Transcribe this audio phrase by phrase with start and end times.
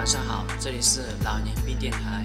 [0.00, 2.24] 晚上好，这里是老年病电台。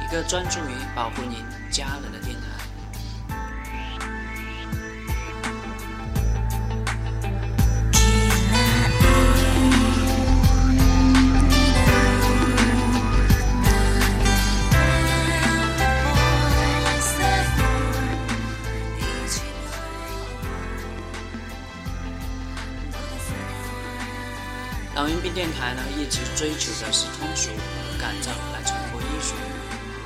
[0.00, 1.44] 一个专注于保护您
[24.96, 29.34] 老年病电台呢，一直追求的是通俗和感召来传播医学，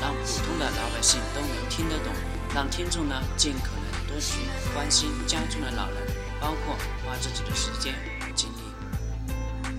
[0.00, 2.12] 让普通的老百姓都能听得懂，
[2.52, 4.40] 让听众呢尽可能多去
[4.74, 6.02] 关心家中的老人，
[6.40, 6.74] 包括
[7.06, 9.70] 花自己的时间和精力。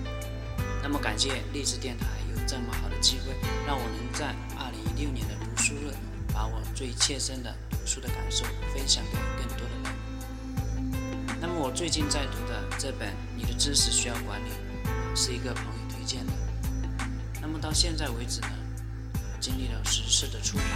[0.82, 5.92] 那么感谢励志电台有这么好的机会，让我能在二零一六年的读书日，
[6.32, 11.38] 把我最切身的读书的感受分享给更多的人。
[11.38, 14.48] 那么我最近在读的这本《你的知识需要管理》。
[15.14, 16.32] 是一个朋友推荐的，
[17.40, 18.48] 那么到现在为止呢，
[19.38, 20.66] 经历了十次的出版，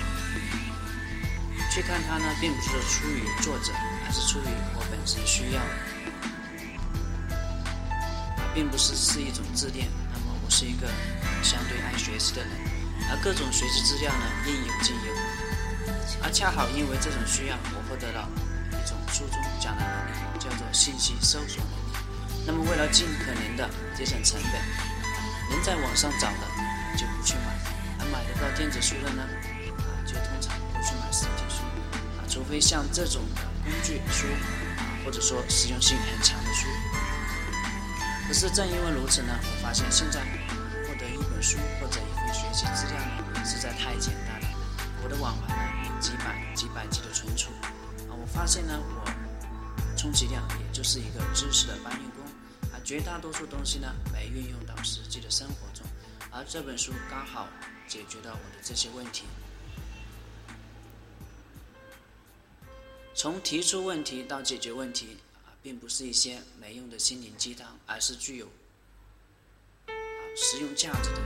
[1.72, 3.72] 去看它呢，并不是出于作者，
[4.04, 5.62] 而是出于我本身需要，
[8.54, 9.88] 并不是是一种自恋。
[10.12, 10.86] 那么我是一个
[11.42, 12.50] 相对爱学习的人，
[13.10, 15.12] 而各种学习资料呢应有尽有，
[16.22, 18.28] 而恰好因为这种需要，我获得了
[18.70, 19.90] 一种书中讲的能
[20.34, 21.85] 力，叫做信息搜索能力。
[22.46, 24.52] 那么，为了尽可能的节省成本，
[25.50, 26.46] 能在网上找的
[26.96, 27.50] 就不去买，
[27.98, 29.22] 而买得到电子书的呢，
[29.78, 31.64] 啊，就通常不去买实体书，
[32.16, 34.28] 啊，除非像这种的工具书，
[34.78, 36.68] 啊，或者说实用性很强的书。
[38.28, 40.20] 可是正因为如此呢，我发现现在
[40.86, 42.94] 获得一本书或者一份学习资料
[43.34, 44.48] 呢，实在太简单了。
[45.02, 47.50] 我的网盘呢，几百几百 G 的存储，
[48.08, 49.04] 啊，我发现呢，我
[49.96, 52.25] 充其量也就是一个知识的搬运工。
[52.86, 55.84] 绝大多数东西呢没运用到实际的生活中，
[56.30, 57.48] 而这本书刚好
[57.88, 59.24] 解决了我的这些问题。
[63.12, 68.46] 从提出问题到解决问题啊，并不是一些没用的心灵鸡汤，而是具有
[69.86, 69.90] 啊
[70.36, 71.20] 实用价值的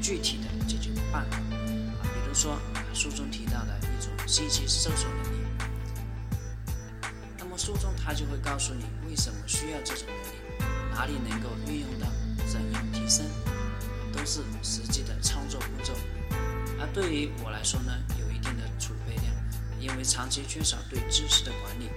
[0.00, 2.04] 具体的解决办法啊。
[2.04, 2.56] 比如说
[2.94, 5.38] 书中提到的一种信息搜索能力，
[7.36, 10.59] 那么书中它就会告诉你为什么需要这种能力。
[11.00, 12.06] 哪里能够运用到，
[12.46, 13.24] 怎样提升，
[14.12, 15.94] 都是实际的操作步骤。
[16.78, 19.34] 而对于我来说呢，有一定的储备量，
[19.80, 21.88] 因为长期缺少对知识的管理，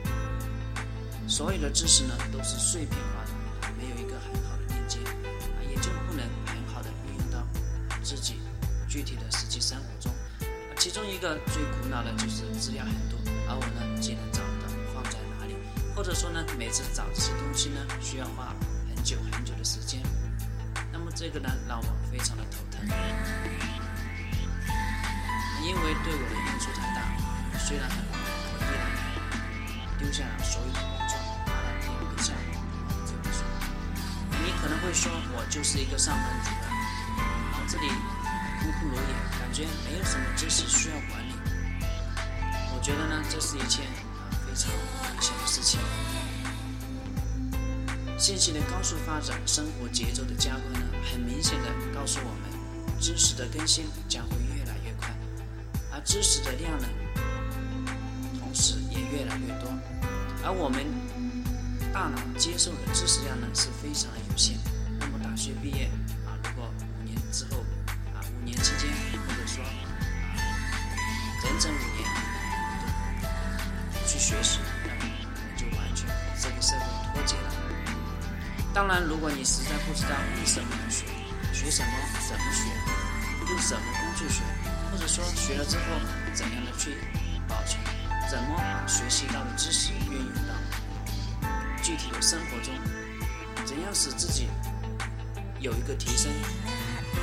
[1.27, 7.45] 所有的知识呢都是碎片化的，没有一个很好的链接，啊，也就不能很好的运用到
[8.01, 8.39] 自己
[8.87, 10.13] 具体的实际生活中。
[10.77, 15.55] 其中一个最苦恼的就是资料很多，而我呢既能找不到放在哪里，
[15.93, 18.55] 或者说呢每次找这些东西呢需要花。
[19.03, 20.01] 久很久的时间，
[20.89, 22.81] 那么这个呢让我非常的头疼，
[25.61, 27.03] 因为对我的用处太大。
[27.59, 28.81] 虽然很忙，我依然
[29.99, 32.53] 丢下了所有的工作，拿了第一个项目
[33.05, 33.43] 这本书。
[34.45, 36.51] 你可能会说，我就是一个上班族，
[37.51, 37.87] 脑子里
[38.61, 41.35] 空空如也，感觉没有什么知识需要管理。
[42.73, 45.77] 我觉得呢，这是一件啊非常危险的事情。
[48.23, 55.13] 信息的高速发展，生活节奏的加快呢，很明显的告诉我们，知识的更新将会越来越快，
[55.91, 56.87] 而知识的量呢，
[58.39, 59.69] 同时也越来越多，
[60.41, 60.85] 而我们
[61.91, 64.52] 大脑接受的知识量呢是非常的有限。
[78.73, 80.09] 当然，如果你实在不知道
[80.39, 81.05] 为什么要学，
[81.53, 81.91] 学什么，
[82.27, 82.63] 怎么学，
[83.47, 84.41] 用什么工具学，
[84.91, 85.83] 或者说学了之后
[86.33, 86.97] 怎样的去
[87.47, 87.79] 保存，
[88.27, 90.55] 怎么把学习到的知识运用到
[91.83, 92.73] 具体的生活中，
[93.63, 94.47] 怎样使自己
[95.59, 96.31] 有一个提升，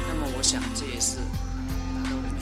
[0.08, 2.38] 那么我想这也是达到我们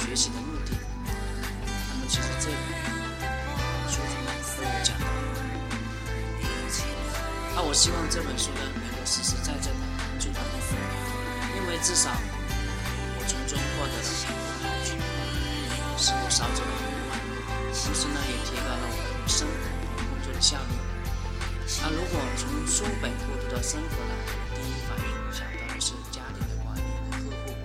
[0.00, 0.72] 学习的目的。
[1.06, 2.81] 那么其实这个
[7.64, 10.58] 我希望这本书呢，能够实实在在的帮助到你，
[11.56, 14.92] 因为至少我从中获得了很多好处，
[15.96, 17.40] 使我少走了很多弯路，
[17.72, 19.54] 同时呢，也提高了我的生活
[19.96, 20.40] 和工作的。
[20.40, 20.74] 效率。
[21.80, 24.12] 那，如果从书本过渡到生活呢，
[24.52, 27.56] 第一反应想到的是家庭的管理和呵护。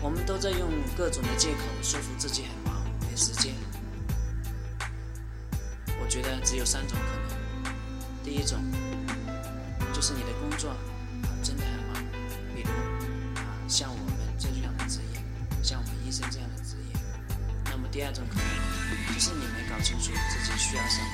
[0.00, 3.54] 我们都在用各种的借口说服自己很忙没时间。
[6.02, 7.35] 我觉得只有三种可能：
[8.26, 8.58] 第一种
[9.94, 10.76] 就是你的工作啊
[11.44, 11.94] 真的很忙，
[12.54, 12.68] 比如
[13.36, 14.04] 啊像我们
[14.36, 15.22] 这样的职业，
[15.62, 17.00] 像我们医生这样的职业。
[17.70, 18.44] 那么第二种可能
[19.14, 21.06] 就是你没搞清楚自己需要什么。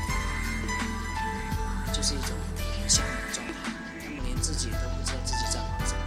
[1.92, 2.34] 就是一种
[2.88, 3.52] 向往的状态，
[4.04, 6.00] 那么连自己都不知道自己在忙什么。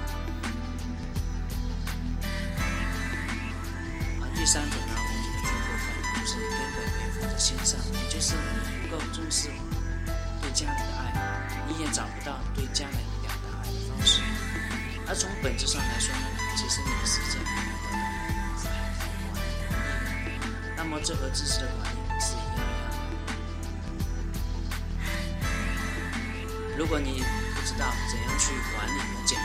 [4.22, 5.86] 而第三种呢，我觉得最过分，
[6.20, 9.50] 就是根本没有放在心上，也就是你不够重视
[10.42, 10.95] 对家人的，
[11.78, 14.22] 你也找不到对家人表达爱的方式。
[15.08, 16.22] 而从本质上来说呢，
[16.56, 18.06] 其实你的时间是很管理。
[20.78, 22.62] 那么这和知识的管理是一样的。
[26.78, 27.24] 如果你
[27.56, 29.38] 不知道怎样去管理和减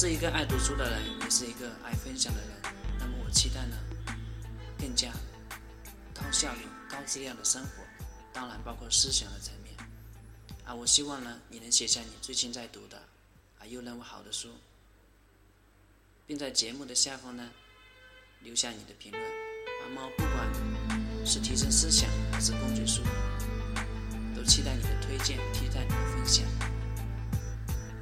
[0.00, 2.74] 是一个爱读书的人，也是一个爱分享的人。
[2.98, 3.76] 那么我期待呢，
[4.78, 5.12] 更加
[6.14, 7.84] 高效率、高质量的生活，
[8.32, 9.76] 当然包括思想的层面。
[10.64, 12.96] 啊，我希望呢，你能写下你最近在读的。
[13.58, 14.48] 啊，又那么好的书，
[16.26, 17.50] 并在节目的下方呢
[18.40, 19.22] 留下你的评论。
[19.82, 23.02] 那么不管是提升思想还是工具书，
[24.34, 26.46] 都期待你的推荐，期待你的分享。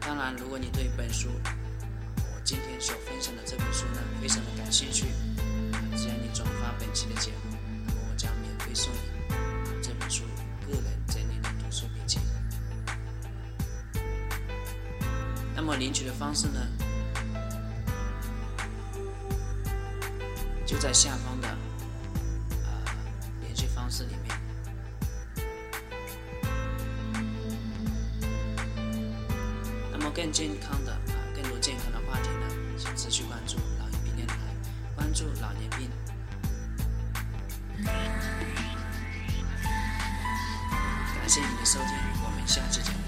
[0.00, 1.28] 当然，如果你对本书
[2.48, 5.04] 今天所分享的这本书呢非常的感兴趣，
[5.94, 8.98] 只要你转发本期的节目，那么我将免费送你
[9.82, 10.22] 这本书
[10.66, 12.18] 个人整理的读书笔记。
[15.54, 16.66] 那么领取的方式呢，
[20.64, 21.48] 就在下方的
[22.64, 22.70] 呃
[23.42, 24.34] 联系方式里面。
[29.92, 30.87] 那么更健康的
[41.28, 41.88] 谢你的收听，
[42.24, 43.07] 我们下期节目再